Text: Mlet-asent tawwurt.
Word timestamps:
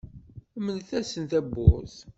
Mlet-asent 0.65 1.29
tawwurt. 1.31 1.95